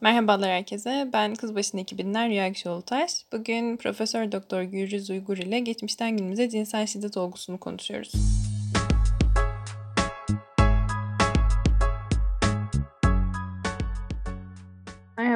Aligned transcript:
Merhabalar 0.00 0.50
herkese. 0.50 1.10
Ben 1.12 1.34
Kızbaşı'nın 1.34 1.82
ekibinden 1.82 2.28
Rüya 2.30 2.44
Akşoğlu-Taş. 2.44 3.12
Bugün 3.32 3.76
Profesör 3.76 4.32
Doktor 4.32 4.62
Gürcüz 4.62 5.10
Uygur 5.10 5.36
ile 5.36 5.60
geçmişten 5.60 6.16
günümüze 6.16 6.50
cinsel 6.50 6.86
şiddet 6.86 7.16
olgusunu 7.16 7.58
konuşuyoruz. 7.60 8.12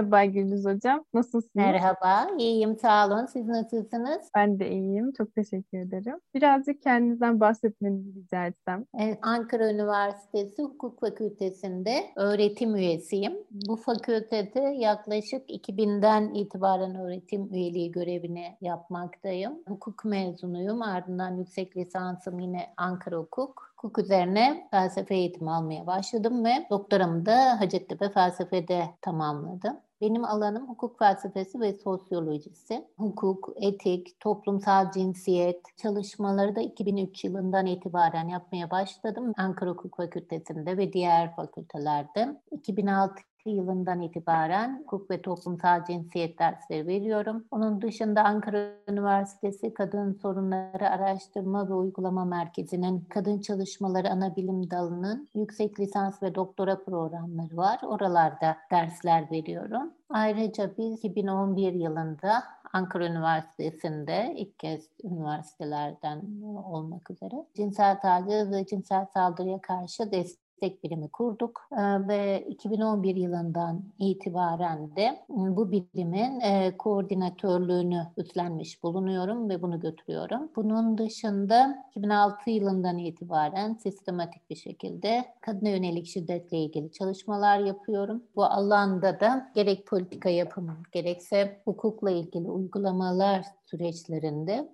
Merhaba 0.01 0.25
Güldüz 0.25 0.65
Hocam. 0.65 1.05
Nasılsınız? 1.15 1.55
Merhaba, 1.55 2.27
iyiyim 2.39 2.77
sağ 2.77 3.07
olun. 3.07 3.27
Siz 3.27 3.47
nasılsınız? 3.47 4.31
Ben 4.37 4.59
de 4.59 4.71
iyiyim. 4.71 5.13
Çok 5.13 5.35
teşekkür 5.35 5.79
ederim. 5.79 6.21
Birazcık 6.35 6.83
kendinizden 6.83 7.41
bahsetmenizi 7.41 8.15
rica 8.15 8.47
etsem. 8.47 8.85
Evet, 8.99 9.19
Ankara 9.23 9.73
Üniversitesi 9.73 10.63
Hukuk 10.63 11.01
Fakültesi'nde 11.01 12.05
öğretim 12.17 12.77
üyesiyim. 12.77 13.33
Bu 13.51 13.77
fakültede 13.77 14.61
yaklaşık 14.61 15.51
2000'den 15.51 16.35
itibaren 16.35 16.95
öğretim 16.95 17.55
üyeliği 17.55 17.93
görevini 17.93 18.57
yapmaktayım. 18.61 19.53
Hukuk 19.69 20.05
mezunuyum. 20.05 20.83
Ardından 20.83 21.37
yüksek 21.37 21.77
lisansım 21.77 22.39
yine 22.39 22.61
Ankara 22.77 23.17
Hukuk. 23.17 23.71
Hukuk 23.77 23.99
üzerine 23.99 24.69
felsefe 24.71 25.15
eğitimi 25.15 25.51
almaya 25.51 25.87
başladım 25.87 26.45
ve 26.45 26.67
doktoramı 26.71 27.27
da 27.27 27.61
Hacettepe 27.61 28.09
Felsefe'de 28.09 28.85
tamamladım. 29.03 29.77
Benim 30.01 30.25
alanım 30.25 30.69
hukuk 30.69 30.99
felsefesi 30.99 31.61
ve 31.61 31.73
sosyolojisi. 31.73 32.89
Hukuk, 32.97 33.53
etik, 33.57 34.21
toplumsal 34.21 34.93
cinsiyet 34.93 35.61
çalışmaları 35.77 36.57
da 36.57 36.61
2003 36.61 37.25
yılından 37.25 37.67
itibaren 37.67 38.29
yapmaya 38.29 38.71
başladım. 38.71 39.33
Ankara 39.37 39.71
Hukuk 39.71 39.97
Fakültesi'nde 39.97 40.77
ve 40.77 40.93
diğer 40.93 41.37
fakültelerde. 41.37 42.41
2006 42.51 43.15
yılından 43.47 44.01
itibaren 44.01 44.79
hukuk 44.81 45.11
ve 45.11 45.23
toplumsal 45.23 45.85
cinsiyet 45.85 46.39
dersleri 46.39 46.87
veriyorum. 46.87 47.45
Onun 47.51 47.83
dışında 47.83 48.25
Ankara 48.25 48.71
Üniversitesi 48.89 49.75
Kadın 49.75 50.13
Sorunları 50.13 50.91
Araştırma 50.91 51.69
ve 51.69 51.75
Uygulama 51.75 52.25
Merkezi'nin 52.25 53.01
Kadın 53.01 53.41
Çalışmaları 53.41 54.11
Ana 54.11 54.37
Bilim 54.37 54.71
Dalı'nın 54.71 55.29
yüksek 55.35 55.81
lisans 55.81 56.23
ve 56.23 56.35
doktora 56.35 56.85
programları 56.85 57.57
var. 57.57 57.81
Oralarda 57.83 58.57
dersler 58.71 59.31
veriyorum. 59.31 59.90
Ayrıca 60.09 60.77
biz 60.79 61.05
2011 61.05 61.73
yılında 61.73 62.43
Ankara 62.73 63.07
Üniversitesi'nde 63.07 64.35
ilk 64.37 64.59
kez 64.59 64.89
üniversitelerden 65.05 66.43
olmak 66.65 67.11
üzere 67.11 67.47
cinsel 67.57 68.01
taciz 68.01 68.51
ve 68.51 68.67
cinsel 68.67 69.07
saldırıya 69.07 69.61
karşı 69.61 70.13
destek 70.13 70.50
destek 70.61 70.85
birimi 70.85 71.09
kurduk 71.09 71.69
ee, 71.73 72.09
ve 72.09 72.45
2011 72.49 73.17
yılından 73.17 73.83
itibaren 73.99 74.97
de 74.97 75.21
ıı, 75.31 75.57
bu 75.57 75.71
birimin 75.71 76.41
e, 76.41 76.77
koordinatörlüğünü 76.79 78.07
üstlenmiş 78.17 78.83
bulunuyorum 78.83 79.49
ve 79.49 79.63
bunu 79.63 79.81
götürüyorum. 79.81 80.51
Bunun 80.57 80.99
dışında 80.99 81.85
2006 81.91 82.51
yılından 82.51 82.99
itibaren 82.99 83.75
sistematik 83.75 84.51
bir 84.51 84.57
şekilde 84.57 85.25
kadına 85.41 85.69
yönelik 85.69 86.07
şiddetle 86.07 86.59
ilgili 86.59 86.93
çalışmalar 86.93 87.59
yapıyorum. 87.59 88.23
Bu 88.37 88.45
alanda 88.45 89.21
da 89.21 89.51
gerek 89.55 89.87
politika 89.87 90.29
yapımı 90.29 90.77
gerekse 90.93 91.61
hukukla 91.65 92.11
ilgili 92.11 92.51
uygulamalar 92.51 93.45
süreçlerinde 93.71 94.69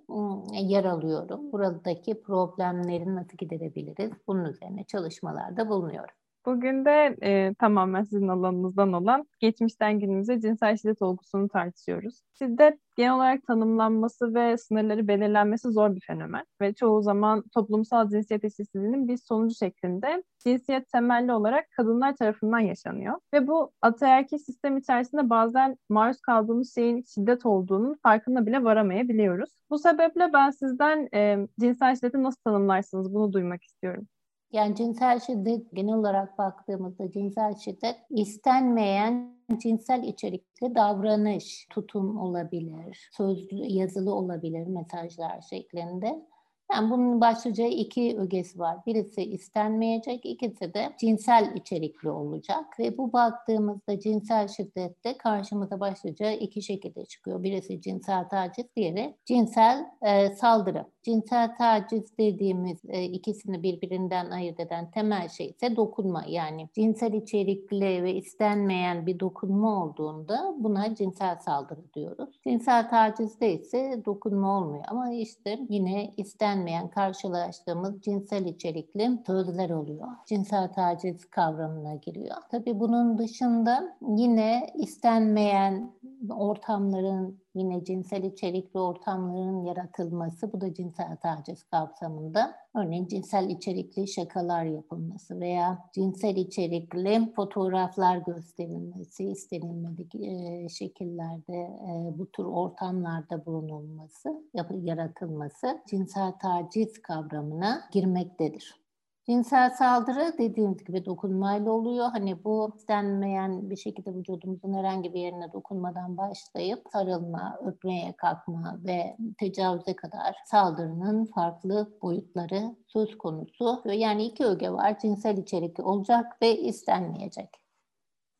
yer 0.53 0.85
alıyorum. 0.85 1.51
Buradaki 1.51 2.21
problemleri 2.21 3.15
nasıl 3.15 3.37
giderebiliriz? 3.37 4.11
Bunun 4.27 4.45
üzerine 4.45 4.83
çalışmalarda 4.83 5.69
bulunuyorum. 5.69 6.15
Bugün 6.47 6.85
de 6.85 7.17
e, 7.23 7.53
tamamen 7.53 8.03
sizin 8.03 8.27
alanınızdan 8.27 8.93
olan 8.93 9.27
geçmişten 9.39 9.99
günümüze 9.99 10.39
cinsel 10.39 10.77
şiddet 10.77 11.01
olgusunu 11.01 11.49
tartışıyoruz. 11.49 12.21
Şiddet 12.39 12.79
genel 12.95 13.15
olarak 13.15 13.43
tanımlanması 13.43 14.33
ve 14.33 14.57
sınırları 14.57 15.07
belirlenmesi 15.07 15.71
zor 15.71 15.95
bir 15.95 16.01
fenomen 16.01 16.45
ve 16.61 16.73
çoğu 16.73 17.01
zaman 17.01 17.43
toplumsal 17.53 18.09
cinsiyet 18.09 18.43
eşitsizliğinin 18.43 19.07
bir 19.07 19.17
sonucu 19.17 19.55
şeklinde 19.55 20.23
cinsiyet 20.39 20.89
temelli 20.89 21.33
olarak 21.33 21.71
kadınlar 21.71 22.15
tarafından 22.15 22.59
yaşanıyor. 22.59 23.19
Ve 23.33 23.47
bu 23.47 23.71
ataerkil 23.81 24.37
sistem 24.37 24.77
içerisinde 24.77 25.29
bazen 25.29 25.77
maruz 25.89 26.21
kaldığımız 26.21 26.75
şeyin 26.75 27.03
şiddet 27.03 27.45
olduğunun 27.45 27.99
farkına 28.03 28.45
bile 28.45 28.63
varamayabiliyoruz. 28.63 29.49
Bu 29.69 29.79
sebeple 29.79 30.33
ben 30.33 30.49
sizden 30.49 31.09
e, 31.13 31.47
cinsel 31.59 31.95
şiddeti 31.95 32.23
nasıl 32.23 32.41
tanımlarsınız 32.41 33.13
bunu 33.13 33.33
duymak 33.33 33.63
istiyorum. 33.63 34.07
Yani 34.51 34.75
cinsel 34.75 35.19
şiddet 35.19 35.71
genel 35.73 35.95
olarak 35.95 36.37
baktığımızda 36.37 37.11
cinsel 37.11 37.55
şiddet 37.55 37.95
istenmeyen 38.09 39.37
cinsel 39.57 40.03
içerikli 40.03 40.75
davranış, 40.75 41.67
tutum 41.69 42.17
olabilir, 42.17 43.09
sözlü, 43.11 43.65
yazılı 43.65 44.13
olabilir 44.15 44.67
mesajlar 44.67 45.41
şeklinde. 45.41 46.25
Yani 46.71 46.89
bunun 46.89 47.21
başlıca 47.21 47.65
iki 47.65 48.17
ögesi 48.19 48.59
var. 48.59 48.77
Birisi 48.85 49.23
istenmeyecek, 49.23 50.25
ikisi 50.25 50.73
de 50.73 50.93
cinsel 50.99 51.55
içerikli 51.55 52.09
olacak. 52.09 52.79
Ve 52.79 52.97
bu 52.97 53.13
baktığımızda 53.13 53.99
cinsel 53.99 54.47
şiddette 54.47 55.17
karşımıza 55.17 55.79
başlıca 55.79 56.31
iki 56.31 56.61
şekilde 56.61 57.05
çıkıyor. 57.05 57.43
Birisi 57.43 57.81
cinsel 57.81 58.29
taciz, 58.29 58.65
diğeri 58.75 59.15
cinsel 59.25 59.85
e, 60.01 60.29
saldırı. 60.29 60.85
Cinsel 61.07 61.55
taciz 61.55 62.17
dediğimiz 62.17 62.77
e, 62.87 63.03
ikisini 63.03 63.63
birbirinden 63.63 64.31
ayırt 64.31 64.59
eden 64.59 64.91
temel 64.91 65.29
şey 65.29 65.49
ise 65.49 65.75
dokunma. 65.75 66.23
Yani 66.27 66.69
cinsel 66.75 67.13
içerikli 67.13 68.03
ve 68.03 68.13
istenmeyen 68.13 69.05
bir 69.05 69.19
dokunma 69.19 69.83
olduğunda 69.83 70.55
buna 70.59 70.95
cinsel 70.95 71.35
saldırı 71.35 71.93
diyoruz. 71.93 72.39
Cinsel 72.43 72.89
tacizde 72.89 73.53
ise 73.53 74.01
dokunma 74.05 74.57
olmuyor 74.57 74.83
ama 74.87 75.11
işte 75.11 75.59
yine 75.69 76.11
istenmeyen 76.17 76.87
karşılaştığımız 76.87 78.01
cinsel 78.01 78.45
içerikli 78.45 79.17
sözler 79.27 79.69
oluyor. 79.69 80.07
Cinsel 80.25 80.73
taciz 80.73 81.25
kavramına 81.25 81.95
giriyor. 81.95 82.37
Tabii 82.51 82.79
bunun 82.79 83.17
dışında 83.17 83.97
yine 84.17 84.73
istenmeyen 84.75 85.91
ortamların 86.29 87.39
yine 87.55 87.83
cinsel 87.83 88.23
içerikli 88.23 88.79
ortamların 88.79 89.63
yaratılması 89.63 90.53
bu 90.53 90.61
da 90.61 90.73
cinsel 90.73 91.17
taciz 91.17 91.63
kapsamında. 91.63 92.55
Örneğin 92.75 93.07
cinsel 93.07 93.49
içerikli 93.49 94.07
şakalar 94.07 94.63
yapılması 94.65 95.39
veya 95.39 95.79
cinsel 95.93 96.35
içerikli 96.35 97.33
fotoğraflar 97.35 98.17
gösterilmesi, 98.17 99.25
istenilmedik 99.25 100.15
e, 100.15 100.69
şekillerde 100.69 101.57
e, 101.57 102.17
bu 102.17 102.31
tür 102.31 102.43
ortamlarda 102.43 103.45
bulunulması, 103.45 104.43
yaratılması 104.71 105.81
cinsel 105.89 106.31
taciz 106.41 107.01
kavramına 107.01 107.81
girmektedir. 107.91 108.86
Cinsel 109.29 109.69
saldırı 109.69 110.37
dediğimiz 110.37 110.83
gibi 110.83 111.05
dokunmayla 111.05 111.71
oluyor. 111.71 112.05
Hani 112.11 112.43
bu 112.43 112.73
istenmeyen 112.75 113.69
bir 113.69 113.75
şekilde 113.75 114.15
vücudumuzun 114.15 114.73
herhangi 114.73 115.13
bir 115.13 115.19
yerine 115.19 115.53
dokunmadan 115.53 116.17
başlayıp 116.17 116.79
sarılma, 116.91 117.59
öpmeye 117.65 118.15
kalkma 118.17 118.79
ve 118.85 119.17
tecavüze 119.37 119.95
kadar 119.95 120.35
saldırının 120.45 121.25
farklı 121.25 121.97
boyutları 122.01 122.75
söz 122.87 123.17
konusu. 123.17 123.81
Yani 123.85 124.25
iki 124.25 124.45
öge 124.45 124.71
var. 124.71 124.99
Cinsel 124.99 125.37
içerikli 125.37 125.83
olacak 125.83 126.41
ve 126.41 126.57
istenmeyecek. 126.57 127.49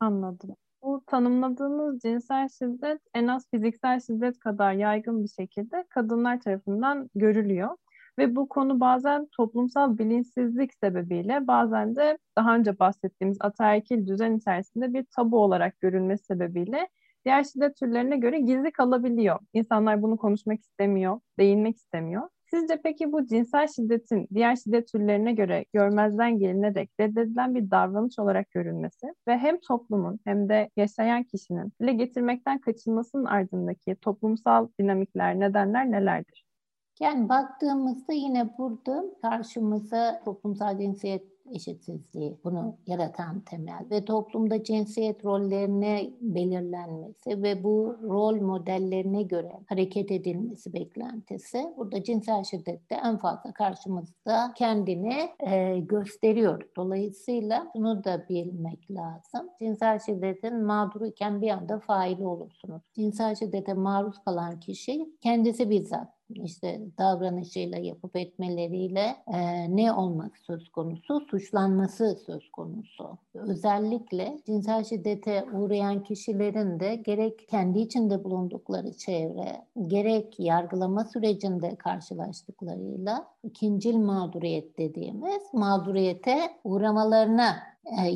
Anladım. 0.00 0.56
Bu 0.82 1.02
tanımladığınız 1.06 2.00
cinsel 2.00 2.48
şiddet 2.48 3.00
en 3.14 3.26
az 3.26 3.46
fiziksel 3.50 4.00
şiddet 4.00 4.38
kadar 4.38 4.72
yaygın 4.72 5.22
bir 5.24 5.28
şekilde 5.28 5.84
kadınlar 5.88 6.40
tarafından 6.40 7.10
görülüyor. 7.14 7.76
Ve 8.18 8.36
bu 8.36 8.48
konu 8.48 8.80
bazen 8.80 9.26
toplumsal 9.36 9.98
bilinçsizlik 9.98 10.74
sebebiyle 10.74 11.46
bazen 11.46 11.96
de 11.96 12.18
daha 12.38 12.56
önce 12.56 12.78
bahsettiğimiz 12.78 13.38
ataerkil 13.40 14.06
düzen 14.06 14.36
içerisinde 14.36 14.94
bir 14.94 15.04
tabu 15.16 15.38
olarak 15.38 15.80
görülmesi 15.80 16.24
sebebiyle 16.24 16.88
diğer 17.24 17.44
şiddet 17.44 17.76
türlerine 17.76 18.16
göre 18.16 18.40
gizli 18.40 18.72
kalabiliyor. 18.72 19.38
İnsanlar 19.52 20.02
bunu 20.02 20.16
konuşmak 20.16 20.60
istemiyor, 20.60 21.20
değinmek 21.38 21.76
istemiyor. 21.76 22.22
Sizce 22.50 22.80
peki 22.84 23.12
bu 23.12 23.26
cinsel 23.26 23.66
şiddetin 23.66 24.28
diğer 24.34 24.56
şiddet 24.56 24.88
türlerine 24.92 25.32
göre 25.32 25.64
görmezden 25.72 26.38
gelinerek 26.38 26.90
reddedilen 27.00 27.54
bir 27.54 27.70
davranış 27.70 28.18
olarak 28.18 28.50
görülmesi 28.50 29.06
ve 29.28 29.38
hem 29.38 29.60
toplumun 29.60 30.20
hem 30.24 30.48
de 30.48 30.70
yaşayan 30.76 31.22
kişinin 31.24 31.72
dile 31.80 31.92
getirmekten 31.92 32.58
kaçınmasının 32.58 33.24
ardındaki 33.24 33.96
toplumsal 34.00 34.68
dinamikler, 34.80 35.40
nedenler 35.40 35.90
nelerdir? 35.90 36.47
Yani 37.00 37.28
baktığımızda 37.28 38.12
yine 38.12 38.58
burada 38.58 39.04
karşımıza 39.22 40.20
toplumsal 40.24 40.78
cinsiyet 40.78 41.38
eşitsizliği 41.52 42.38
bunu 42.44 42.76
yaratan 42.86 43.40
temel 43.40 43.86
ve 43.90 44.04
toplumda 44.04 44.62
cinsiyet 44.62 45.24
rollerine 45.24 46.10
belirlenmesi 46.20 47.42
ve 47.42 47.64
bu 47.64 47.96
rol 48.02 48.40
modellerine 48.40 49.22
göre 49.22 49.52
hareket 49.66 50.10
edilmesi 50.10 50.72
beklentisi 50.72 51.74
burada 51.76 52.02
cinsel 52.02 52.44
şiddette 52.44 52.94
en 53.04 53.16
fazla 53.16 53.52
karşımızda 53.52 54.54
kendini 54.56 55.28
e, 55.40 55.78
gösteriyor. 55.78 56.62
Dolayısıyla 56.76 57.70
bunu 57.74 58.04
da 58.04 58.26
bilmek 58.28 58.90
lazım. 58.90 59.50
Cinsel 59.58 59.98
şiddetin 59.98 60.64
mağduru 60.64 61.06
iken 61.06 61.42
bir 61.42 61.50
anda 61.50 61.78
faili 61.78 62.26
olursunuz. 62.26 62.82
Cinsel 62.94 63.34
şiddete 63.34 63.74
maruz 63.74 64.18
kalan 64.24 64.60
kişi 64.60 65.16
kendisi 65.20 65.70
bizzat 65.70 66.17
işte 66.34 66.80
davranışıyla 66.98 67.78
yapıp 67.78 68.16
etmeleriyle 68.16 69.16
e, 69.26 69.76
ne 69.76 69.92
olmak 69.92 70.38
söz 70.38 70.68
konusu? 70.68 71.20
Suçlanması 71.20 72.18
söz 72.26 72.50
konusu. 72.50 73.18
Özellikle 73.34 74.38
cinsel 74.46 74.84
şiddete 74.84 75.44
uğrayan 75.52 76.02
kişilerin 76.02 76.80
de 76.80 76.94
gerek 76.94 77.48
kendi 77.48 77.78
içinde 77.78 78.24
bulundukları 78.24 78.92
çevre, 78.92 79.64
gerek 79.86 80.40
yargılama 80.40 81.04
sürecinde 81.04 81.76
karşılaştıklarıyla 81.76 83.26
ikincil 83.42 83.96
mağduriyet 83.96 84.78
dediğimiz 84.78 85.42
mağduriyete 85.52 86.38
uğramalarına 86.64 87.56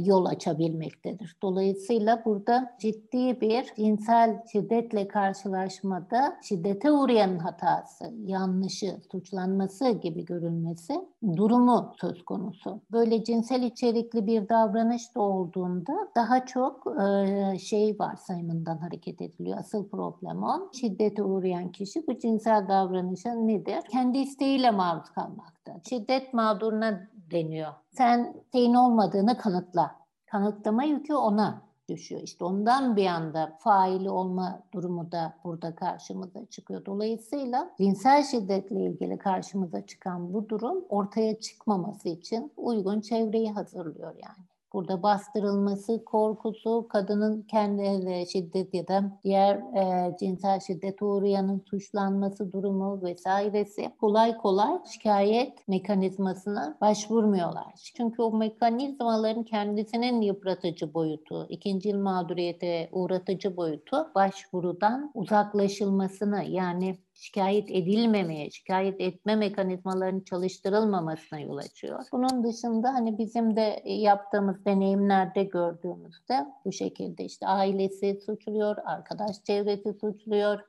yol 0.05 0.25
açabilmektedir. 0.25 1.37
Dolayısıyla 1.43 2.23
burada 2.25 2.75
ciddi 2.79 3.41
bir 3.41 3.75
cinsel 3.77 4.43
şiddetle 4.53 5.09
karşılaşmada 5.09 6.37
şiddete 6.43 6.93
uğrayan 6.93 7.39
hatası, 7.39 8.05
yanlışı, 8.25 8.97
suçlanması 9.13 9.91
gibi 9.91 10.25
görülmesi 10.25 10.95
durumu 11.37 11.93
söz 12.01 12.25
konusu. 12.25 12.81
Böyle 12.93 13.25
cinsel 13.25 13.63
içerikli 13.63 14.27
bir 14.27 14.49
davranış 14.49 15.15
da 15.15 15.21
olduğunda 15.21 15.93
daha 16.17 16.47
çok 16.47 16.87
e, 17.03 17.59
şey 17.59 17.97
varsayımından 17.99 18.79
hareket 18.79 19.23
ediliyor. 19.23 19.59
Asıl 19.59 19.89
problem 19.89 20.43
o. 20.43 20.71
Şiddete 20.73 21.23
uğrayan 21.23 21.73
kişi 21.73 22.07
bu 22.07 22.19
cinsel 22.19 22.69
davranışa 22.69 23.35
nedir? 23.35 23.79
Kendi 23.91 24.19
isteğiyle 24.19 24.71
maruz 24.71 25.11
kalmakta. 25.11 25.81
Şiddet 25.89 26.35
mağduruna 26.35 27.09
deniyor. 27.33 27.73
Sen 27.91 28.35
senin 28.53 28.75
olmadığını 28.75 29.39
kanıtla. 29.39 29.97
Kanıtlama 30.27 30.85
yükü 30.85 31.15
ona 31.15 31.63
düşüyor. 31.89 32.21
İşte 32.23 32.45
ondan 32.45 32.97
bir 32.97 33.07
anda 33.07 33.57
faili 33.61 34.11
olma 34.11 34.63
durumu 34.75 35.13
da 35.13 35.35
burada 35.45 35.75
karşımıza 35.75 36.47
çıkıyor. 36.47 36.85
Dolayısıyla 36.87 37.71
cinsel 37.79 38.25
şiddetle 38.25 38.81
ilgili 38.81 39.19
karşımıza 39.19 39.87
çıkan 39.87 40.35
bu 40.35 40.49
durum 40.49 40.85
ortaya 40.89 41.41
çıkmaması 41.41 42.09
için 42.09 42.53
uygun 42.57 43.01
çevreyi 43.01 43.53
hazırlıyor 43.53 44.15
yani 44.23 44.52
burada 44.75 45.03
bastırılması 45.03 46.05
korkusu, 46.05 46.87
kadının 46.89 47.43
kendi 47.43 48.27
şiddet 48.31 48.75
ya 48.75 48.89
da 48.89 49.19
diğer 49.25 49.57
e, 49.57 50.17
cinsel 50.21 50.61
şiddet 50.61 51.03
uğrayanın 51.03 51.63
suçlanması 51.71 52.53
durumu 52.53 53.03
vesairesi 53.03 53.93
kolay 54.01 54.37
kolay 54.37 54.79
şikayet 54.93 55.69
mekanizmasına 55.69 56.77
başvurmuyorlar. 56.81 57.93
Çünkü 57.97 58.23
o 58.23 58.37
mekanizmaların 58.37 59.45
kendisinin 59.45 60.21
yıpratıcı 60.21 60.95
boyutu, 60.95 61.47
ikinci 61.49 61.95
mağduriyete 61.95 62.89
uğratıcı 62.93 63.57
boyutu 63.57 64.11
başvurudan 64.15 65.11
uzaklaşılmasına 65.15 66.43
yani 66.43 66.99
şikayet 67.23 67.71
edilmemeye, 67.71 68.51
şikayet 68.51 69.01
etme 69.01 69.37
mekanizmalarının 69.37 70.21
çalıştırılmamasına 70.21 71.41
yol 71.41 71.57
açıyor. 71.57 72.05
Bunun 72.13 72.45
dışında 72.45 72.95
hani 72.95 73.19
bizim 73.19 73.57
de 73.57 73.83
yaptığımız 73.85 74.65
deneyimlerde 74.65 75.45
gördüğümüzde 75.45 76.47
bu 76.65 76.73
şekilde 76.73 77.25
işte 77.25 77.47
ailesi 77.47 78.21
suçluyor, 78.27 78.77
arkadaş 78.85 79.45
çevresi 79.45 79.93
suçluyor 80.01 80.61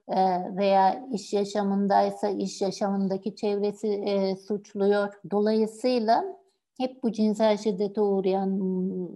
veya 0.57 1.05
iş 1.13 1.33
yaşamındaysa 1.33 2.29
iş 2.29 2.61
yaşamındaki 2.61 3.35
çevresi 3.35 4.03
suçluyor. 4.47 5.13
Dolayısıyla 5.31 6.42
hep 6.77 7.03
bu 7.03 7.11
cinsel 7.11 7.57
şiddete 7.57 8.01
uğrayan 8.01 8.59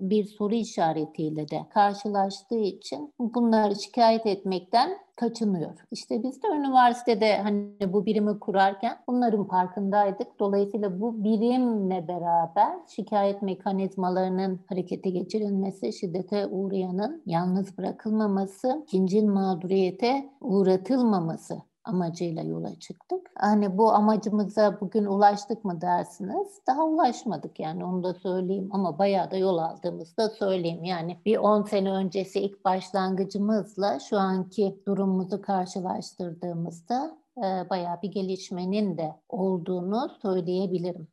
bir 0.10 0.24
soru 0.24 0.56
işaretiyle 0.56 1.50
de 1.50 1.60
karşılaştığı 1.70 2.60
için 2.60 3.14
bunları 3.20 3.76
şikayet 3.76 4.26
etmekten 4.26 4.98
kaçınıyor. 5.16 5.86
İşte 5.92 6.24
biz 6.24 6.44
de 6.44 6.48
üniversitede 6.48 7.38
hani 7.38 7.94
bu 7.94 8.06
birimi 8.06 8.40
kurarken 8.40 8.98
bunların 9.08 9.48
farkındaydık. 9.48 10.40
Dolayısıyla 10.40 11.02
bu 11.02 11.24
birimle 11.24 12.08
beraber 12.08 12.76
şikayet 12.96 13.42
mekanizmalarının 13.42 14.60
harekete 14.70 15.10
geçirilmesi, 15.10 15.94
şiddete 15.94 16.48
uğrayanın 16.48 17.22
yalnız 17.26 17.78
bırakılmaması, 17.78 18.84
ikinci 18.88 19.22
mağduriyete 19.22 20.30
uğratılmaması 20.42 21.58
amacıyla 21.84 22.44
yola 22.44 22.80
çıktık. 22.80 23.27
Hani 23.40 23.78
bu 23.78 23.92
amacımıza 23.92 24.78
bugün 24.82 25.06
ulaştık 25.06 25.66
mı 25.66 25.82
dersiniz? 25.82 26.62
Daha 26.68 26.86
ulaşmadık 26.86 27.60
yani 27.60 27.86
onu 27.86 28.04
da 28.04 28.14
söyleyeyim 28.14 28.70
ama 28.72 29.00
bayağı 29.00 29.32
da 29.32 29.38
yol 29.38 29.58
aldığımızda 29.58 30.30
söyleyeyim. 30.30 30.84
Yani 30.84 31.18
bir 31.26 31.38
10 31.38 31.64
sene 31.64 31.92
öncesi 31.92 32.40
ilk 32.40 32.66
başlangıcımızla 32.66 34.00
şu 34.00 34.18
anki 34.18 34.82
durumumuzu 34.88 35.42
karşılaştırdığımızda 35.42 37.18
e, 37.38 37.70
bayağı 37.70 38.02
bir 38.02 38.12
gelişmenin 38.12 38.98
de 38.98 39.16
olduğunu 39.30 40.10
söyleyebilirim 40.22 41.08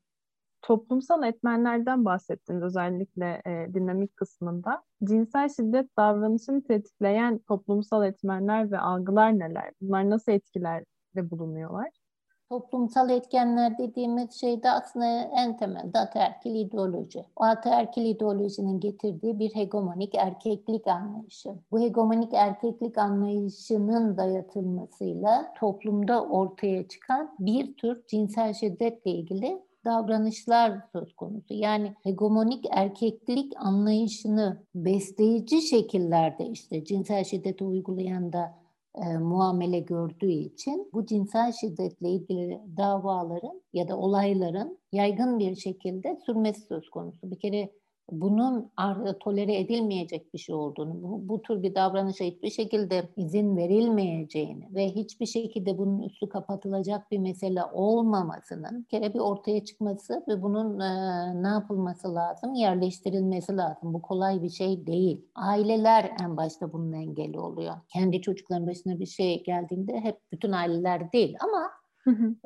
toplumsal 0.64 1.22
etmenlerden 1.22 2.04
bahsettiniz 2.04 2.62
özellikle 2.62 3.42
e, 3.46 3.74
dinamik 3.74 4.16
kısmında. 4.16 4.82
Cinsel 5.04 5.48
şiddet 5.48 5.96
davranışını 5.96 6.62
tetikleyen 6.62 7.38
toplumsal 7.38 8.06
etmenler 8.06 8.70
ve 8.70 8.78
algılar 8.78 9.38
neler? 9.38 9.72
Bunlar 9.80 10.10
nasıl 10.10 10.32
etkilerde 10.32 11.30
bulunuyorlar? 11.30 12.03
Toplumsal 12.48 13.10
etkenler 13.10 13.78
dediğimiz 13.78 14.32
şey 14.32 14.62
de 14.62 14.70
aslında 14.70 15.06
en 15.36 15.56
temelde 15.56 15.98
ataerkil 15.98 16.54
ideoloji. 16.54 17.24
O 17.36 17.44
ataerkil 17.44 18.04
ideolojinin 18.04 18.80
getirdiği 18.80 19.38
bir 19.38 19.54
hegemonik 19.54 20.14
erkeklik 20.14 20.86
anlayışı. 20.86 21.54
Bu 21.70 21.80
hegemonik 21.80 22.34
erkeklik 22.34 22.98
anlayışının 22.98 24.16
dayatılmasıyla 24.16 25.52
toplumda 25.58 26.24
ortaya 26.24 26.88
çıkan 26.88 27.34
bir 27.38 27.74
tür 27.74 28.04
cinsel 28.06 28.54
şiddetle 28.54 29.10
ilgili 29.10 29.62
davranışlar 29.84 30.80
söz 30.92 31.16
konusu. 31.16 31.54
Yani 31.54 31.94
hegemonik 32.02 32.64
erkeklik 32.70 33.52
anlayışını 33.56 34.62
besleyici 34.74 35.62
şekillerde 35.62 36.46
işte 36.46 36.84
cinsel 36.84 37.24
şiddeti 37.24 37.64
uygulayan 37.64 38.32
da 38.32 38.63
e, 38.94 39.18
muamele 39.18 39.80
gördüğü 39.80 40.30
için 40.30 40.90
bu 40.92 41.06
cinsel 41.06 41.52
şiddetle 41.52 42.10
ilgili 42.10 42.60
davaların 42.76 43.62
ya 43.72 43.88
da 43.88 43.96
olayların 43.96 44.78
yaygın 44.92 45.38
bir 45.38 45.56
şekilde 45.56 46.18
sürmesi 46.26 46.60
söz 46.60 46.90
konusu. 46.90 47.30
Bir 47.30 47.38
kere 47.38 47.70
bunun 48.10 48.70
tolere 49.20 49.58
edilmeyecek 49.58 50.34
bir 50.34 50.38
şey 50.38 50.54
olduğunu, 50.54 51.02
bu, 51.02 51.28
bu 51.28 51.42
tür 51.42 51.62
bir 51.62 51.74
davranışa 51.74 52.24
hiçbir 52.24 52.50
şekilde 52.50 53.08
izin 53.16 53.56
verilmeyeceğini 53.56 54.68
ve 54.74 54.88
hiçbir 54.88 55.26
şekilde 55.26 55.78
bunun 55.78 56.02
üstü 56.02 56.28
kapatılacak 56.28 57.10
bir 57.10 57.18
mesele 57.18 57.64
olmamasının 57.64 58.82
kere 58.82 59.14
bir 59.14 59.18
ortaya 59.18 59.64
çıkması 59.64 60.24
ve 60.28 60.42
bunun 60.42 60.80
e, 60.80 61.42
ne 61.42 61.48
yapılması 61.48 62.14
lazım? 62.14 62.54
Yerleştirilmesi 62.54 63.56
lazım. 63.56 63.94
Bu 63.94 64.02
kolay 64.02 64.42
bir 64.42 64.50
şey 64.50 64.86
değil. 64.86 65.24
Aileler 65.34 66.12
en 66.22 66.36
başta 66.36 66.72
bunun 66.72 66.92
engeli 66.92 67.38
oluyor. 67.38 67.74
Kendi 67.88 68.20
çocukların 68.20 68.66
başına 68.66 69.00
bir 69.00 69.06
şey 69.06 69.42
geldiğinde 69.44 70.00
hep 70.00 70.20
bütün 70.32 70.52
aileler 70.52 71.12
değil 71.12 71.36
ama 71.40 71.70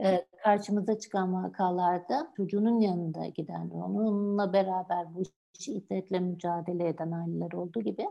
E, 0.04 0.26
karşımıza 0.44 0.99
çıkan 0.99 1.44
vakalarda 1.44 2.33
çocuğunun 2.37 2.80
yanında 2.80 3.26
giden, 3.26 3.71
onunla 3.71 4.52
beraber 4.52 5.14
bu 5.14 5.23
şiddetle 5.52 6.21
mücadele 6.21 6.88
eden 6.88 7.12
aileler 7.12 7.52
olduğu 7.52 7.81
gibi 7.81 8.07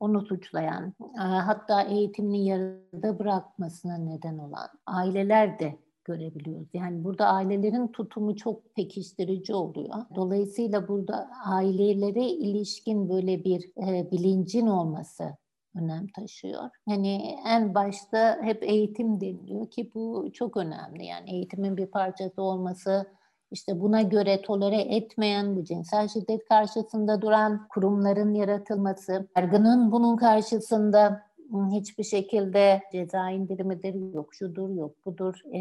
onu 0.00 0.26
suçlayan, 0.26 0.94
hatta 1.16 1.82
eğitimini 1.82 2.46
yarıda 2.46 3.18
bırakmasına 3.18 3.96
neden 3.96 4.38
olan 4.38 4.68
aileler 4.86 5.58
de 5.58 5.78
görebiliyoruz. 6.04 6.68
Yani 6.72 7.04
burada 7.04 7.26
ailelerin 7.26 7.88
tutumu 7.88 8.36
çok 8.36 8.74
pekiştirici 8.74 9.54
oluyor. 9.54 9.94
Dolayısıyla 10.14 10.88
burada 10.88 11.30
ailelere 11.44 12.24
ilişkin 12.24 13.08
böyle 13.08 13.44
bir 13.44 13.72
e, 13.88 14.10
bilincin 14.10 14.66
olması 14.66 15.36
önem 15.74 16.06
taşıyor. 16.06 16.62
Hani 16.88 17.36
en 17.46 17.74
başta 17.74 18.42
hep 18.42 18.62
eğitim 18.62 19.20
deniliyor 19.20 19.70
ki 19.70 19.90
bu 19.94 20.28
çok 20.32 20.56
önemli. 20.56 21.06
Yani 21.06 21.30
eğitimin 21.30 21.76
bir 21.76 21.86
parçası 21.86 22.42
olması, 22.42 23.06
işte 23.50 23.80
buna 23.80 24.02
göre 24.02 24.42
tolere 24.42 24.80
etmeyen, 24.80 25.56
bu 25.56 25.64
cinsel 25.64 26.08
şiddet 26.08 26.48
karşısında 26.48 27.22
duran 27.22 27.68
kurumların 27.68 28.34
yaratılması, 28.34 29.28
yargının 29.36 29.92
bunun 29.92 30.16
karşısında 30.16 31.29
hiçbir 31.72 32.04
şekilde 32.04 32.82
ceza 32.92 33.30
indirimidir, 33.30 34.14
yok 34.14 34.34
şudur, 34.34 34.70
yok 34.70 35.06
budur 35.06 35.42
e, 35.52 35.58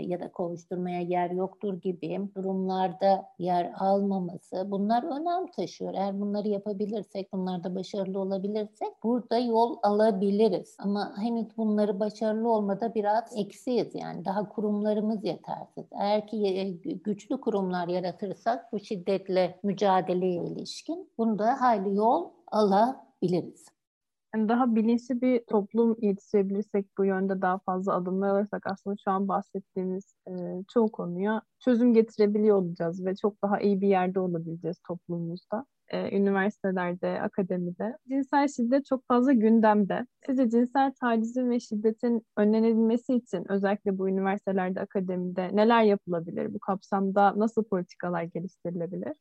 ya 0.00 0.20
da 0.20 0.32
kovuşturmaya 0.32 1.00
yer 1.00 1.30
yoktur 1.30 1.80
gibi 1.80 2.20
durumlarda 2.36 3.28
yer 3.38 3.72
almaması 3.78 4.70
bunlar 4.70 5.02
önem 5.02 5.46
taşıyor. 5.46 5.94
Eğer 5.94 6.20
bunları 6.20 6.48
yapabilirsek, 6.48 7.32
bunlarda 7.32 7.74
başarılı 7.74 8.18
olabilirsek 8.20 8.88
burada 9.02 9.38
yol 9.38 9.76
alabiliriz. 9.82 10.76
Ama 10.78 11.12
henüz 11.18 11.56
bunları 11.56 12.00
başarılı 12.00 12.48
olmada 12.48 12.94
biraz 12.94 13.36
eksiyiz 13.36 13.94
yani. 13.94 14.24
Daha 14.24 14.48
kurumlarımız 14.48 15.24
yetersiz. 15.24 15.84
Eğer 16.00 16.26
ki 16.26 16.80
güçlü 17.04 17.40
kurumlar 17.40 17.88
yaratırsak 17.88 18.72
bu 18.72 18.80
şiddetle 18.80 19.58
mücadeleye 19.62 20.44
ilişkin 20.44 21.10
bunda 21.18 21.60
hayli 21.60 21.94
yol 21.94 22.30
alabiliriz. 22.52 23.79
Yani 24.34 24.48
daha 24.48 24.74
bilinçli 24.74 25.20
bir 25.20 25.44
toplum 25.46 25.96
yetiştirebilirsek 26.00 26.86
bu 26.98 27.04
yönde 27.04 27.42
daha 27.42 27.58
fazla 27.58 27.94
adımlar 27.94 28.28
alırsak 28.28 28.66
aslında 28.66 28.96
şu 29.04 29.10
an 29.10 29.28
bahsettiğimiz 29.28 30.14
e, 30.28 30.32
çoğu 30.74 30.92
konuya 30.92 31.42
çözüm 31.58 31.94
getirebiliyor 31.94 32.56
olacağız 32.56 33.04
ve 33.04 33.14
çok 33.16 33.42
daha 33.42 33.60
iyi 33.60 33.80
bir 33.80 33.88
yerde 33.88 34.20
olabileceğiz 34.20 34.78
toplumumuzda. 34.88 35.66
E, 35.88 36.16
üniversitelerde, 36.16 37.20
akademide. 37.22 37.96
Cinsel 38.08 38.48
şiddet 38.48 38.86
çok 38.86 39.06
fazla 39.08 39.32
gündemde. 39.32 40.06
Sizce 40.26 40.50
cinsel 40.50 40.92
tacizin 41.00 41.50
ve 41.50 41.60
şiddetin 41.60 42.26
önlenebilmesi 42.36 43.14
için 43.14 43.52
özellikle 43.52 43.98
bu 43.98 44.08
üniversitelerde, 44.08 44.80
akademide 44.80 45.56
neler 45.56 45.82
yapılabilir? 45.82 46.54
Bu 46.54 46.58
kapsamda 46.58 47.34
nasıl 47.36 47.64
politikalar 47.64 48.22
geliştirilebilir? 48.22 49.16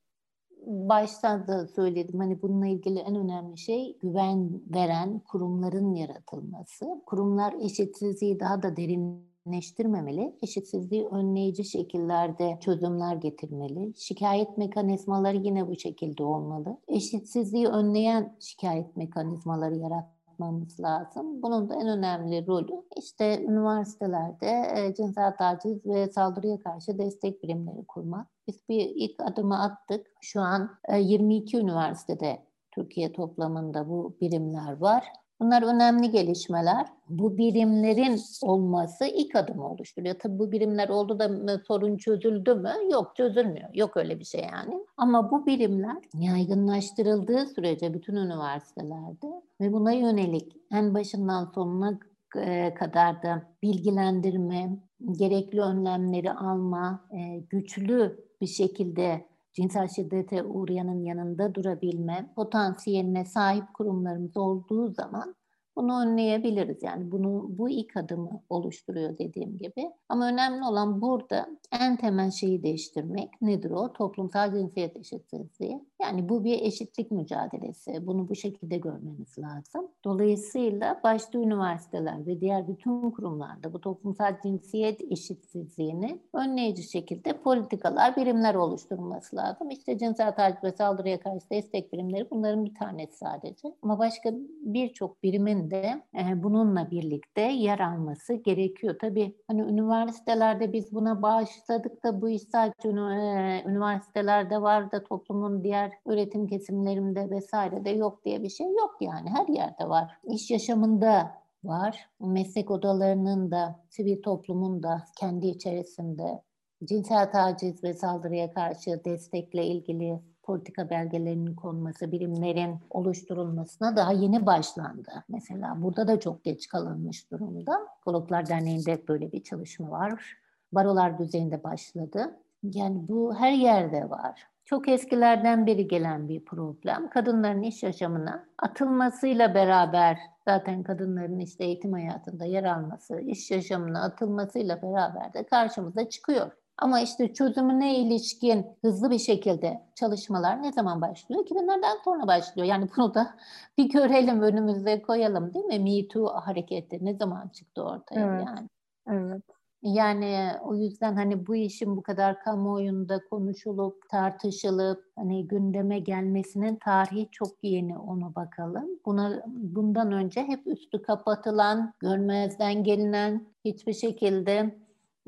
Başta 0.66 1.48
da 1.48 1.68
söyledim 1.68 2.20
hani 2.20 2.42
bununla 2.42 2.68
ilgili 2.68 3.00
en 3.00 3.16
önemli 3.16 3.58
şey 3.58 3.98
güven 4.00 4.62
veren 4.74 5.20
kurumların 5.20 5.94
yaratılması. 5.94 7.02
Kurumlar 7.06 7.54
eşitsizliği 7.62 8.40
daha 8.40 8.64
da 8.64 8.78
derinleştirmemeli, 8.78 10.36
eşitsizliği 10.42 11.06
önleyici 11.06 11.64
şekillerde 11.64 12.58
çözümler 12.62 13.16
getirmeli. 13.16 13.94
Şikayet 13.98 14.58
mekanizmaları 14.58 15.38
yine 15.38 15.68
bu 15.68 15.80
şekilde 15.80 16.24
olmalı. 16.24 16.78
Eşitsizliği 16.88 17.68
önleyen 17.68 18.36
şikayet 18.40 18.98
mekanizmaları 18.98 19.76
yaratmalı 19.76 20.20
yapmamız 20.40 20.80
lazım. 20.80 21.42
Bunun 21.42 21.70
da 21.70 21.76
en 21.76 21.88
önemli 21.88 22.48
rolü 22.48 22.84
işte 22.98 23.44
üniversitelerde 23.44 24.64
e, 24.76 24.94
cinsel 24.96 25.38
taciz 25.38 25.86
ve 25.86 26.08
saldırıya 26.08 26.60
karşı 26.60 26.98
destek 26.98 27.44
birimleri 27.44 27.86
kurmak. 27.88 28.28
Biz 28.50 28.70
bir 28.70 28.92
ilk 28.96 29.16
adımı 29.20 29.64
attık. 29.64 30.08
Şu 30.22 30.42
an 30.42 30.70
e, 30.88 31.00
22 31.00 31.58
üniversitede 31.58 32.40
Türkiye 32.72 33.12
toplamında 33.12 33.90
bu 33.90 34.18
birimler 34.22 34.78
var. 34.78 35.04
Bunlar 35.40 35.76
önemli 35.76 36.12
gelişmeler. 36.12 36.88
Bu 37.10 37.38
birimlerin 37.38 38.20
olması 38.44 39.06
ilk 39.06 39.36
adımı 39.36 39.70
oluşturuyor. 39.70 40.16
Tabii 40.20 40.40
bu 40.40 40.52
birimler 40.52 40.90
oldu 40.90 41.20
da 41.20 41.60
sorun 41.68 41.98
çözüldü 41.98 42.56
mü? 42.56 42.72
Yok 42.92 43.16
çözülmüyor. 43.16 43.70
Yok 43.74 43.98
öyle 43.98 44.20
bir 44.20 44.26
şey 44.26 44.42
yani. 44.54 44.86
Ama 44.98 45.32
bu 45.32 45.46
birimler 45.46 45.98
yaygınlaştırıldığı 46.20 47.46
sürece 47.46 47.94
bütün 47.94 48.16
üniversitelerde 48.16 49.42
ve 49.62 49.74
buna 49.74 49.92
yönelik 49.92 50.56
en 50.72 50.94
başından 50.94 51.52
sonuna 51.56 52.00
e, 52.38 52.74
kadar 52.74 53.24
da 53.24 53.44
bilgilendirme, 53.64 54.78
gerekli 55.12 55.62
önlemleri 55.62 56.32
alma, 56.32 57.06
e, 57.12 57.40
güçlü 57.50 58.29
bir 58.42 58.48
şekilde 58.48 59.30
cinsel 59.54 59.88
şiddete 59.88 60.44
uğrayanın 60.44 61.04
yanında 61.04 61.56
durabilme 61.56 62.34
potansiyeline 62.36 63.26
sahip 63.26 63.74
kurumlarımız 63.74 64.38
olduğu 64.38 64.90
zaman 64.90 65.36
bunu 65.80 66.02
önleyebiliriz. 66.02 66.84
Yani 66.84 67.12
bunu 67.12 67.46
bu 67.50 67.70
ilk 67.70 67.98
adımı 67.98 68.42
oluşturuyor 68.50 69.18
dediğim 69.18 69.58
gibi. 69.58 69.92
Ama 70.10 70.28
önemli 70.28 70.64
olan 70.64 71.02
burada 71.02 71.48
en 71.82 71.98
temel 71.98 72.32
şeyi 72.32 72.64
değiştirmek. 72.64 73.42
Nedir 73.42 73.72
o? 73.72 73.94
Toplumsal 73.94 74.54
cinsiyet 74.54 74.96
eşitsizliği. 74.98 75.84
Yani 76.02 76.30
bu 76.30 76.44
bir 76.44 76.62
eşitlik 76.62 77.12
mücadelesi. 77.12 78.08
Bunu 78.08 78.30
bu 78.30 78.36
şekilde 78.36 78.78
görmemiz 78.78 79.38
lazım. 79.38 79.88
Dolayısıyla 80.04 81.00
başta 81.04 81.40
üniversiteler 81.40 82.26
ve 82.28 82.42
diğer 82.42 82.68
bütün 82.68 83.12
kurumlarda 83.12 83.74
bu 83.74 83.82
toplumsal 83.82 84.42
cinsiyet 84.44 85.02
eşitsizliğini 85.12 86.20
önleyici 86.34 86.84
şekilde 86.84 87.34
politikalar, 87.34 88.16
birimler 88.16 88.56
oluşturulması 88.56 89.36
lazım. 89.36 89.70
İşte 89.70 89.98
cinsel 89.98 90.36
taciz 90.36 90.64
ve 90.64 90.72
saldırıya 90.72 91.20
karşı 91.20 91.50
destek 91.50 91.94
birimleri 91.94 92.28
bunların 92.32 92.66
bir 92.66 92.76
tanesi 92.76 93.18
sadece. 93.18 93.74
Ama 93.82 94.00
başka 94.00 94.34
birçok 94.62 95.24
birimin 95.24 95.69
de 95.72 96.04
e, 96.16 96.44
bununla 96.44 96.92
birlikte 96.92 97.42
yer 97.42 97.80
alması 97.80 98.34
gerekiyor. 98.34 98.96
Tabii 99.02 99.36
hani 99.48 99.62
üniversitelerde 99.62 100.74
biz 100.74 100.94
buna 100.94 101.22
bağışladık 101.22 102.04
da 102.04 102.22
bu 102.22 102.30
iş 102.30 102.42
sadece 102.42 102.90
e, 102.90 103.64
üniversitelerde 103.66 104.62
var 104.62 104.92
da 104.92 105.04
toplumun 105.04 105.64
diğer 105.64 105.92
üretim 106.06 106.48
kesimlerinde 106.48 107.30
vesaire 107.30 107.86
de 107.86 107.90
yok 107.90 108.26
diye 108.26 108.44
bir 108.44 108.50
şey 108.50 108.68
yok 108.68 108.98
yani 109.02 109.30
her 109.30 109.48
yerde 109.48 109.90
var. 109.90 110.18
İş 110.24 110.52
yaşamında 110.52 111.32
var. 111.64 112.10
Meslek 112.20 112.72
odalarının 112.72 113.52
da, 113.52 113.80
sivil 113.90 114.22
toplumun 114.22 114.84
da 114.84 115.04
kendi 115.20 115.48
içerisinde 115.48 116.42
cinsel 116.84 117.32
taciz 117.32 117.84
ve 117.84 117.94
saldırıya 117.94 118.54
karşı 118.54 119.02
destekle 119.06 119.66
ilgili 119.66 120.20
politika 120.50 120.90
belgelerinin 120.90 121.56
konması, 121.56 122.12
birimlerin 122.12 122.76
oluşturulmasına 122.90 123.96
daha 123.96 124.12
yeni 124.12 124.46
başlandı. 124.46 125.12
Mesela 125.30 125.82
burada 125.82 126.08
da 126.08 126.20
çok 126.20 126.44
geç 126.44 126.68
kalınmış 126.68 127.32
durumda. 127.32 127.80
Psikologlar 127.96 128.48
Derneği'nde 128.48 129.08
böyle 129.08 129.32
bir 129.32 129.44
çalışma 129.44 129.92
var. 129.92 130.38
Barolar 130.72 131.20
düzeyinde 131.20 131.64
başladı. 131.64 132.40
Yani 132.64 133.08
bu 133.08 133.36
her 133.36 133.52
yerde 133.52 134.10
var. 134.10 134.48
Çok 134.66 134.88
eskilerden 134.88 135.68
beri 135.68 135.88
gelen 135.88 136.30
bir 136.30 136.46
problem. 136.46 137.10
Kadınların 137.10 137.62
iş 137.62 137.84
yaşamına 137.84 138.46
atılmasıyla 138.58 139.56
beraber 139.56 140.18
zaten 140.46 140.84
kadınların 140.84 141.40
işte 141.40 141.64
eğitim 141.64 141.94
hayatında 141.94 142.46
yer 142.46 142.64
alması, 142.64 143.20
iş 143.20 143.52
yaşamına 143.52 144.04
atılmasıyla 144.04 144.82
beraber 144.82 145.34
de 145.34 145.44
karşımıza 145.44 146.10
çıkıyor. 146.10 146.52
Ama 146.82 147.00
işte 147.00 147.34
çözümüne 147.34 147.98
ilişkin 147.98 148.66
hızlı 148.82 149.12
bir 149.12 149.20
şekilde 149.20 149.82
çalışmalar 149.96 150.64
ne 150.64 150.72
zaman 150.72 151.02
başlıyor? 151.02 151.46
2000'lerden 151.46 151.98
sonra 152.04 152.28
başlıyor. 152.28 152.68
Yani 152.68 152.90
bunu 152.98 153.14
da 153.14 153.36
bir 153.78 153.90
görelim 153.90 154.42
önümüze 154.42 155.02
koyalım 155.02 155.54
değil 155.54 155.66
mi? 155.66 155.80
Me 155.80 156.08
Too 156.08 156.28
hareketi 156.28 157.06
ne 157.06 157.14
zaman 157.14 157.48
çıktı 157.48 157.84
ortaya 157.84 158.36
evet. 158.36 158.48
yani? 158.48 158.70
Evet. 159.10 159.44
Yani 159.84 160.52
o 160.64 160.76
yüzden 160.76 161.16
hani 161.16 161.48
bu 161.48 161.56
işin 161.56 161.98
bu 161.98 162.02
kadar 162.02 162.40
kamuoyunda 162.40 163.22
konuşulup 163.30 164.10
tartışılıp 164.10 165.04
hani 165.16 165.48
gündeme 165.48 166.00
gelmesinin 166.00 166.76
tarihi 166.76 167.30
çok 167.32 167.64
yeni 167.64 167.98
onu 167.98 168.36
bakalım. 168.36 168.86
Buna 169.06 169.44
bundan 169.48 170.12
önce 170.12 170.44
hep 170.44 170.68
üstü 170.68 171.02
kapatılan, 171.02 171.94
görmezden 172.00 172.84
gelinen 172.84 173.48
hiçbir 173.66 173.94
şekilde 173.94 174.76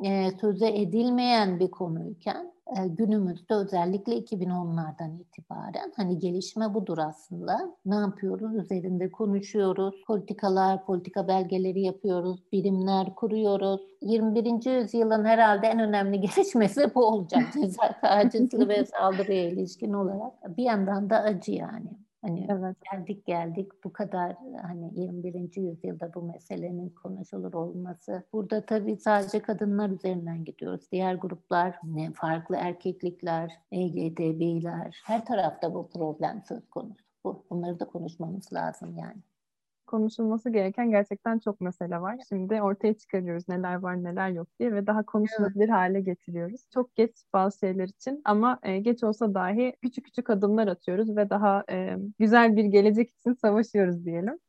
e, 0.04 0.32
söze 0.42 0.68
edilmeyen 0.68 1.60
bir 1.60 1.72
konuyken 1.72 2.52
e, 2.78 2.88
günümüzde 2.88 3.54
özellikle 3.54 4.20
2010'lardan 4.20 5.20
itibaren 5.20 5.94
hani 5.96 6.20
gelişme 6.20 6.74
budur 6.74 6.98
aslında. 6.98 7.76
Ne 7.86 7.96
yapıyoruz? 7.96 8.56
Üzerinde 8.56 9.12
konuşuyoruz. 9.12 10.04
Politikalar, 10.08 10.86
politika 10.86 11.28
belgeleri 11.28 11.82
yapıyoruz. 11.82 12.44
Birimler 12.52 13.16
kuruyoruz. 13.16 13.82
21. 14.02 14.80
yüzyılın 14.82 15.26
herhalde 15.26 15.68
en 15.68 15.80
önemli 15.80 16.22
gelişmesi 16.36 16.96
bu 16.96 17.06
olacak. 17.06 17.44
Ceza 17.54 18.00
tacizli 18.02 18.70
ve 18.70 18.86
saldırıya 18.86 19.50
ilişkin 19.50 19.94
olarak. 19.94 20.58
Bir 20.58 20.64
yandan 20.64 21.10
da 21.10 21.18
acı 21.18 21.52
yani. 21.52 21.90
Hani 22.22 22.48
evet. 22.50 22.76
geldik 22.92 23.26
geldik 23.26 23.72
bu 23.84 23.94
kadar 23.94 24.36
hani 24.62 25.00
21. 25.00 25.56
yüzyılda 25.56 26.14
bu 26.14 26.22
meselenin 26.22 26.90
konuşulur 26.90 27.54
olması. 27.54 28.24
Burada 28.34 28.66
tabii 28.66 28.98
sadece 28.98 29.42
kadınlar 29.42 29.90
üzerinden 29.90 30.46
gidiyoruz. 30.46 30.92
Diğer 30.92 31.16
gruplar, 31.16 31.80
ne 31.84 32.12
farklı 32.14 32.56
erkeklikler, 32.56 33.60
LGTB'ler 33.74 35.02
her 35.06 35.26
tarafta 35.26 35.74
bu 35.74 35.90
problem 35.90 36.44
söz 36.48 36.70
konusu. 36.70 37.06
Bu, 37.24 37.46
bunları 37.50 37.80
da 37.80 37.86
konuşmamız 37.86 38.54
lazım 38.54 38.98
yani 38.98 39.22
konuşulması 39.92 40.50
gereken 40.50 40.92
gerçekten 40.92 41.40
çok 41.40 41.62
mesele 41.62 42.02
var. 42.02 42.18
Şimdi 42.30 42.62
ortaya 42.62 42.94
çıkarıyoruz 42.94 43.50
neler 43.50 43.76
var 43.76 44.04
neler 44.04 44.30
yok 44.30 44.48
diye 44.60 44.74
ve 44.74 44.88
daha 44.88 45.04
konuşulabilir 45.04 45.70
hale 45.70 46.02
getiriyoruz. 46.02 46.62
Çok 46.74 46.96
geç 46.96 47.12
bazı 47.34 47.60
şeyler 47.60 47.88
için 47.88 48.22
ama 48.26 48.60
e, 48.64 48.80
geç 48.80 49.04
olsa 49.04 49.34
dahi 49.34 49.74
küçük 49.82 50.06
küçük 50.06 50.30
adımlar 50.30 50.68
atıyoruz 50.68 51.16
ve 51.16 51.30
daha 51.30 51.64
e, 51.72 51.96
güzel 52.20 52.56
bir 52.56 52.64
gelecek 52.66 53.10
için 53.10 53.34
savaşıyoruz 53.34 54.06
diyelim. 54.06 54.40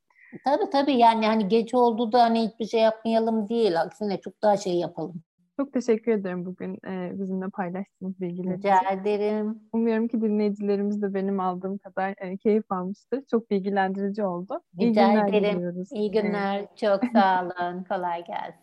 Tabii 0.44 0.70
tabii 0.70 0.96
yani 0.96 1.26
hani 1.26 1.49
geç 1.49 1.75
oldu 1.75 2.12
da 2.12 2.22
hani 2.22 2.49
hiçbir 2.49 2.64
şey 2.64 2.80
yapmayalım 2.80 3.49
değil. 3.49 3.80
Aksine 3.80 4.20
çok 4.20 4.42
daha 4.42 4.56
şey 4.56 4.75
yapalım. 4.75 5.22
Çok 5.62 5.73
teşekkür 5.73 6.12
ederim 6.12 6.45
bugün 6.47 6.78
e, 6.87 7.12
bizimle 7.19 7.49
paylaştığınız 7.49 8.21
bilgiler 8.21 8.57
Rica 8.57 8.90
ederim. 8.92 9.59
Umuyorum 9.73 10.09
ki 10.09 10.21
dinleyicilerimiz 10.21 11.02
de 11.02 11.14
benim 11.14 11.40
aldığım 11.40 11.78
kadar 11.78 12.14
e, 12.19 12.37
keyif 12.37 12.73
almıştır. 12.73 13.23
Çok 13.31 13.50
bilgilendirici 13.50 14.25
oldu. 14.25 14.61
Rica 14.81 14.85
İyi 14.85 15.11
günler 15.11 15.28
ederim. 15.28 15.57
Diliyoruz. 15.57 15.92
İyi 15.92 16.11
günler. 16.11 16.66
Çok 16.76 17.00
sağ 17.12 17.42
olun. 17.45 17.85
Kolay 17.85 18.25
gelsin. 18.25 18.62